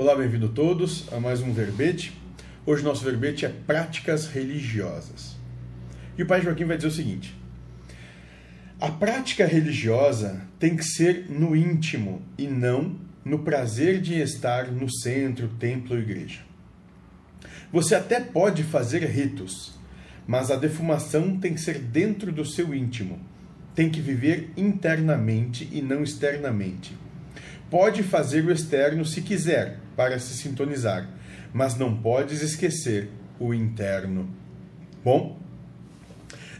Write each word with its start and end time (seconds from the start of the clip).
Olá, 0.00 0.14
bem-vindo 0.14 0.48
todos 0.48 1.12
a 1.12 1.18
mais 1.18 1.40
um 1.40 1.52
verbete. 1.52 2.16
Hoje 2.64 2.84
nosso 2.84 3.04
verbete 3.04 3.44
é 3.44 3.48
práticas 3.48 4.28
religiosas. 4.28 5.34
E 6.16 6.22
o 6.22 6.26
Pai 6.26 6.40
Joaquim 6.40 6.66
vai 6.66 6.76
dizer 6.76 6.86
o 6.86 6.92
seguinte: 6.92 7.36
A 8.80 8.92
prática 8.92 9.44
religiosa 9.44 10.42
tem 10.56 10.76
que 10.76 10.84
ser 10.84 11.28
no 11.28 11.56
íntimo 11.56 12.22
e 12.38 12.46
não 12.46 12.94
no 13.24 13.40
prazer 13.40 14.00
de 14.00 14.14
estar 14.20 14.70
no 14.70 14.88
centro, 14.88 15.48
templo 15.58 15.96
ou 15.96 16.00
igreja. 16.00 16.42
Você 17.72 17.96
até 17.96 18.20
pode 18.20 18.62
fazer 18.62 19.02
ritos, 19.02 19.76
mas 20.28 20.52
a 20.52 20.54
defumação 20.54 21.40
tem 21.40 21.54
que 21.54 21.60
ser 21.60 21.80
dentro 21.80 22.30
do 22.30 22.44
seu 22.44 22.72
íntimo. 22.72 23.18
Tem 23.74 23.90
que 23.90 24.00
viver 24.00 24.52
internamente 24.56 25.68
e 25.72 25.82
não 25.82 26.04
externamente. 26.04 26.96
Pode 27.70 28.02
fazer 28.02 28.44
o 28.44 28.50
externo 28.50 29.04
se 29.04 29.20
quiser, 29.20 29.78
para 29.94 30.18
se 30.18 30.34
sintonizar, 30.34 31.08
mas 31.52 31.76
não 31.76 31.96
podes 31.96 32.40
esquecer 32.40 33.10
o 33.38 33.52
interno. 33.52 34.28
Bom, 35.04 35.38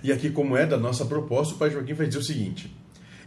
e 0.03 0.13
aqui, 0.13 0.31
como 0.31 0.57
é 0.57 0.67
da 0.67 0.77
nossa 0.77 1.05
proposta, 1.05 1.55
o 1.55 1.59
Pai 1.59 1.71
Joaquim 1.71 1.95
vai 1.95 2.07
dizer 2.07 2.19
o 2.19 2.25
seguinte: 2.25 2.77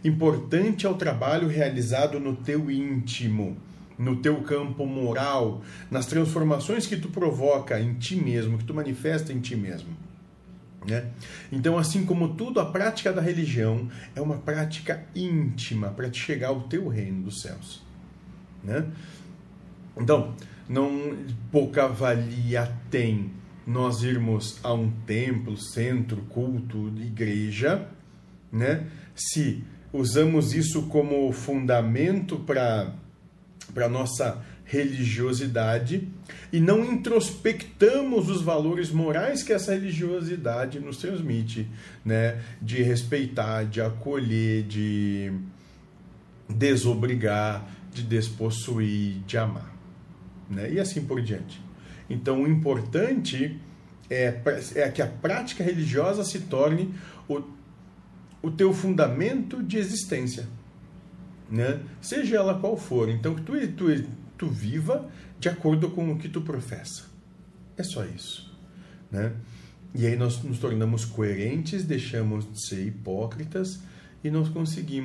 importante 0.04 0.86
é 0.86 0.88
o 0.88 0.94
trabalho 0.94 1.48
realizado 1.48 2.20
no 2.20 2.36
teu 2.36 2.70
íntimo, 2.70 3.56
no 3.98 4.16
teu 4.16 4.42
campo 4.42 4.86
moral, 4.86 5.62
nas 5.90 6.06
transformações 6.06 6.86
que 6.86 6.96
tu 6.96 7.08
provoca 7.08 7.80
em 7.80 7.94
ti 7.94 8.16
mesmo, 8.16 8.58
que 8.58 8.64
tu 8.64 8.74
manifesta 8.74 9.32
em 9.32 9.40
ti 9.40 9.56
mesmo. 9.56 9.90
Né? 10.86 11.06
Então, 11.50 11.78
assim 11.78 12.04
como 12.04 12.34
tudo, 12.34 12.60
a 12.60 12.66
prática 12.66 13.12
da 13.12 13.20
religião 13.20 13.88
é 14.14 14.20
uma 14.20 14.38
prática 14.38 15.04
íntima 15.14 15.88
para 15.88 16.10
te 16.10 16.20
chegar 16.20 16.48
ao 16.48 16.62
teu 16.62 16.88
reino 16.88 17.22
dos 17.22 17.40
céus. 17.40 17.82
Né? 18.62 18.86
Então, 19.96 20.34
não 20.68 21.16
pouca 21.50 21.86
valia 21.86 22.72
tem 22.90 23.30
nós 23.66 24.02
irmos 24.02 24.58
a 24.62 24.72
um 24.72 24.90
templo, 25.06 25.56
centro, 25.56 26.22
culto, 26.22 26.88
igreja, 26.98 27.88
né? 28.50 28.88
Se 29.14 29.62
usamos 29.92 30.52
isso 30.54 30.88
como 30.88 31.30
fundamento 31.32 32.38
para 32.40 32.94
para 33.72 33.88
nossa 33.88 34.44
religiosidade 34.64 36.08
e 36.52 36.60
não 36.60 36.84
introspectamos 36.84 38.28
os 38.28 38.42
valores 38.42 38.90
morais 38.90 39.42
que 39.42 39.52
essa 39.52 39.72
religiosidade 39.72 40.80
nos 40.80 40.98
transmite, 40.98 41.68
né? 42.04 42.40
De 42.60 42.82
respeitar, 42.82 43.64
de 43.64 43.80
acolher, 43.80 44.62
de 44.62 45.32
desobrigar, 46.48 47.68
de 47.92 48.02
despossuir, 48.02 49.20
de 49.26 49.36
amar, 49.36 49.74
né? 50.48 50.72
E 50.72 50.80
assim 50.80 51.04
por 51.04 51.20
diante. 51.20 51.60
Então, 52.08 52.42
o 52.42 52.48
importante 52.48 53.58
é, 54.10 54.40
é 54.74 54.90
que 54.90 55.02
a 55.02 55.06
prática 55.06 55.64
religiosa 55.64 56.24
se 56.24 56.40
torne 56.40 56.94
o, 57.28 57.42
o 58.42 58.50
teu 58.50 58.72
fundamento 58.72 59.62
de 59.62 59.78
existência, 59.78 60.46
né? 61.50 61.80
Seja 62.00 62.36
ela 62.36 62.58
qual 62.58 62.76
for. 62.76 63.08
Então, 63.08 63.34
que 63.34 63.42
tu, 63.42 63.52
tu, 63.72 64.04
tu 64.42 64.48
viva 64.48 65.08
de 65.38 65.48
acordo 65.48 65.88
com 65.90 66.10
o 66.10 66.18
que 66.18 66.28
tu 66.28 66.40
professa. 66.40 67.04
É 67.76 67.84
só 67.84 68.04
isso, 68.04 68.52
né? 69.08 69.32
E 69.94 70.04
aí 70.04 70.16
nós 70.16 70.42
nos 70.42 70.58
tornamos 70.58 71.04
coerentes, 71.04 71.84
deixamos 71.84 72.50
de 72.50 72.60
ser 72.60 72.84
hipócritas 72.84 73.78
e 74.24 74.32
nós 74.32 74.48
conseguimos 74.48 74.92